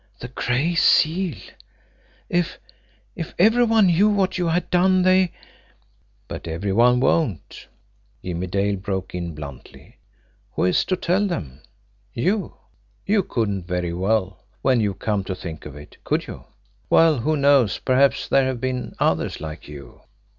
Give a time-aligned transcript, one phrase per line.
[0.19, 1.35] The Gray Seal!
[2.27, 2.57] If
[3.15, 5.31] if every one knew what you had done, they"
[6.27, 7.67] "But every one won't,"
[8.25, 9.99] Jimmie Dale broke in bluntly,
[10.53, 11.61] "Who is to tell them?
[12.15, 12.55] You?
[13.05, 16.45] You couldn't very well, when you come to think of it could you?
[16.89, 20.01] Well, who knows, perhaps there have been others like you!"